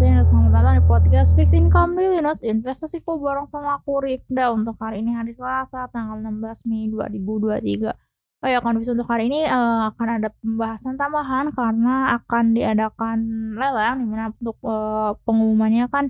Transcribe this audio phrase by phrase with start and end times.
[0.00, 4.80] dan selamat datang di podcast Fixed Income Daily Notes Investasiku bareng sama aku Rifda Untuk
[4.80, 9.92] hari ini hari Selasa tanggal 16 Mei 2023 Oh ya kondisi untuk hari ini uh,
[9.92, 13.18] akan ada pembahasan tambahan karena akan diadakan
[13.60, 16.08] lelang di mana untuk uh, pengumumannya kan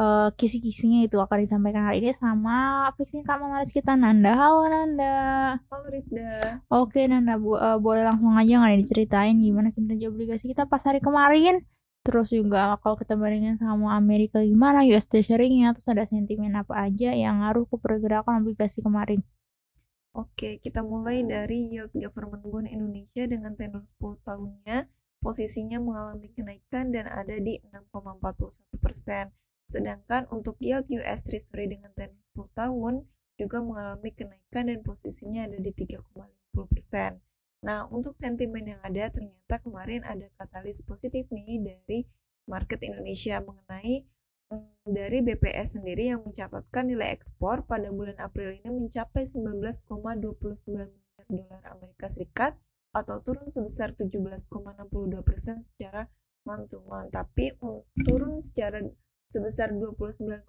[0.00, 4.32] uh, kisi-kisinya itu akan disampaikan hari ini sama Fixed Income analis kita Nanda.
[4.32, 5.16] Halo Nanda.
[5.68, 6.64] Halo Rifda.
[6.72, 11.04] Oke Nanda bu uh, boleh langsung aja nggak diceritain gimana kinerja obligasi kita pas hari
[11.04, 11.60] kemarin
[12.06, 17.10] Terus juga kalau kita bandingin sama Amerika gimana US Treasury-nya, terus ada sentimen apa aja
[17.10, 19.26] yang ngaruh ke pergerakan obligasi kemarin.
[20.14, 24.86] Oke, kita mulai dari yield government bond Indonesia dengan tenor 10 tahunnya,
[25.18, 29.34] posisinya mengalami kenaikan dan ada di 6,41 persen.
[29.66, 32.94] Sedangkan untuk yield US Treasury dengan tenor 10 tahun
[33.34, 37.18] juga mengalami kenaikan dan posisinya ada di 3,50 persen.
[37.64, 42.04] Nah, untuk sentimen yang ada ternyata kemarin ada katalis positif nih dari
[42.46, 44.06] market Indonesia mengenai
[44.52, 49.88] hmm, dari BPS sendiri yang mencatatkan nilai ekspor pada bulan April ini mencapai 19,29
[50.68, 52.54] miliar dolar Amerika Serikat
[52.94, 54.48] atau turun sebesar 17,62
[55.26, 56.08] persen secara
[56.46, 57.10] month-to-month.
[57.12, 58.80] Tapi um, turun secara
[59.26, 60.46] sebesar 29,40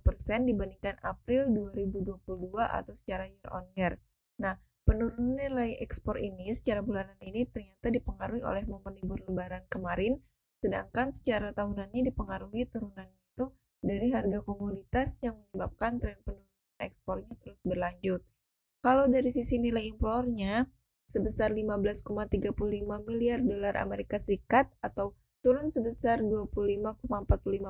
[0.00, 3.98] persen dibandingkan April 2022 atau secara year on year.
[4.38, 10.18] Nah, Penurunan nilai ekspor ini secara bulanan ini ternyata dipengaruhi oleh momen libur lebaran kemarin,
[10.58, 17.58] sedangkan secara tahunannya dipengaruhi turunan itu dari harga komoditas yang menyebabkan tren penurunan ekspornya terus
[17.62, 18.22] berlanjut.
[18.82, 20.66] Kalau dari sisi nilai impornya
[21.06, 22.50] sebesar 15,35
[23.06, 27.06] miliar dolar Amerika Serikat atau turun sebesar 25,45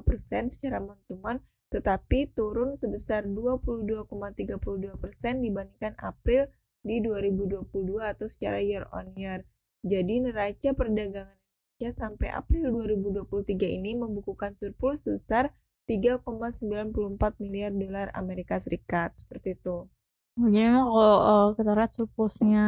[0.05, 6.53] persen secara month tetapi turun sebesar 22,32 persen dibandingkan April
[6.83, 7.67] di 2022
[8.03, 9.47] atau secara year on year.
[9.83, 11.43] Jadi neraca perdagangan
[11.83, 15.51] Indonesia sampai April 2023 ini membukukan surplus sebesar
[15.91, 19.91] 3,94 miliar dolar Amerika Serikat seperti itu.
[20.39, 22.67] Oh, jadi memang kalau uh, kita lihat surplusnya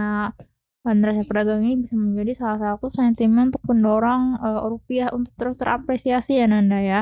[0.85, 6.43] neraca perdagangan ini bisa menjadi salah satu sentimen untuk mendorong uh, rupiah untuk terus terapresiasi
[6.43, 7.01] ya Nanda ya.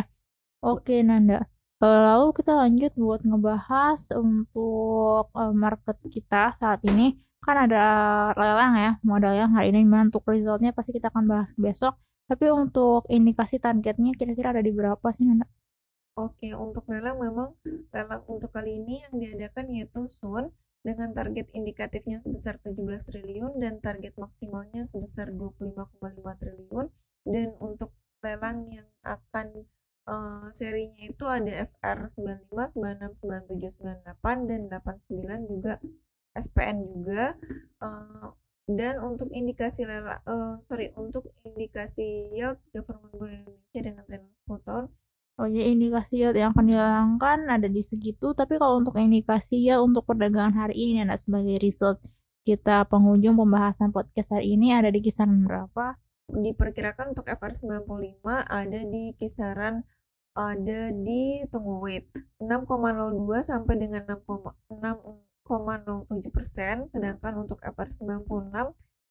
[0.62, 1.49] Oke Nanda.
[1.82, 7.19] Lalu kita lanjut buat ngebahas untuk uh, market kita saat ini.
[7.43, 7.82] Kan ada
[8.38, 11.98] lelang ya modal yang hari ini untuk resultnya pasti kita akan bahas besok.
[12.31, 15.50] Tapi untuk indikasi targetnya kira-kira ada di berapa sih Nanda?
[16.15, 17.59] Oke untuk lelang memang
[17.91, 20.54] lelang untuk kali ini yang diadakan yaitu Sun
[20.87, 22.78] dengan target indikatifnya sebesar 17
[23.10, 25.99] triliun dan target maksimalnya sebesar 25,5
[26.38, 26.87] triliun.
[27.26, 27.91] Dan untuk
[28.22, 29.66] lelang yang akan
[30.07, 35.73] uh, serinya itu ada FR 95, 96, 97, 98 dan 89 juga
[36.33, 37.37] SPN juga
[37.85, 38.33] uh,
[38.71, 44.69] dan untuk indikasi lela uh, sorry untuk indikasi yield government bond Indonesia dengan tenor 10
[44.69, 44.87] tahun
[45.41, 49.83] Oh ya indikasi yield yang akan dilangkan ada di segitu tapi kalau untuk indikasi yield
[49.83, 51.99] untuk perdagangan hari ini ada sebagai result
[52.43, 55.95] kita penghujung pembahasan podcast hari ini ada di kisaran berapa?
[56.32, 59.84] Diperkirakan untuk FR95 ada di kisaran
[60.32, 62.09] ada di tunggu wait
[62.41, 62.72] 6,02
[63.44, 64.48] sampai dengan 6,07
[66.32, 68.48] persen sedangkan untuk FR96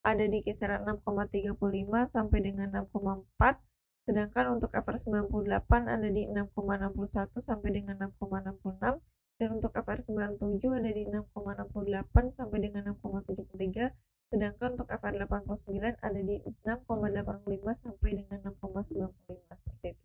[0.01, 1.61] ada di kisaran 6,35
[2.09, 8.97] sampai dengan 6,4 sedangkan untuk FR98 ada di 6,61 sampai dengan 6,66
[9.37, 17.83] dan untuk FR97 ada di 6,68 sampai dengan 6,73 sedangkan untuk FR89 ada di 6,85
[17.83, 20.03] sampai dengan 6,95 seperti itu.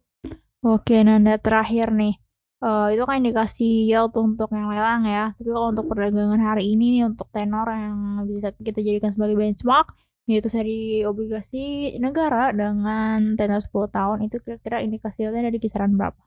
[0.66, 2.18] Oke, Nanda terakhir nih.
[2.58, 5.30] Uh, itu kan indikasi yield untuk yang lelang ya.
[5.38, 9.94] Tapi kalau untuk perdagangan hari ini nih untuk tenor yang bisa kita jadikan sebagai benchmark
[10.26, 15.94] yaitu seri obligasi negara dengan tenor 10 tahun itu kira-kira indikasi yieldnya ada di kisaran
[15.94, 16.18] berapa?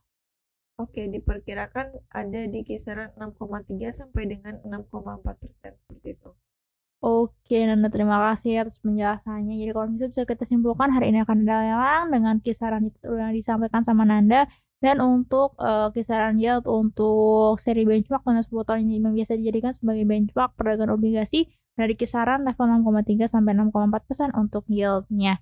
[0.80, 6.32] Oke, diperkirakan ada di kisaran 6,3 sampai dengan 6,4 persen seperti itu.
[7.00, 9.56] Oke, Nanda terima kasih atas penjelasannya.
[9.56, 13.88] Jadi kalau bisa bisa kita simpulkan hari ini akan ada lelang dengan kisaran yang disampaikan
[13.88, 14.52] sama Nanda
[14.84, 20.04] dan untuk uh, kisaran yield untuk seri benchmark pada 10 tahun ini biasa dijadikan sebagai
[20.04, 21.48] benchmark perdagangan obligasi
[21.80, 25.40] dari kisaran level 6,3 sampai 6,4 persen untuk yieldnya.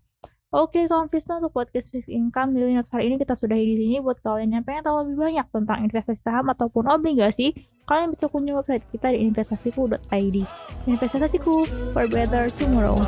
[0.53, 4.21] Oke, kawan untuk podcast fixed income di Linux hari ini kita sudah di sini buat
[4.23, 7.51] kalian yang pengen tahu lebih banyak tentang investasi saham ataupun obligasi,
[7.87, 10.37] kalian bisa kunjungi website kita di investasiku.id.
[10.91, 11.63] Investasiku
[11.95, 12.99] for better tomorrow.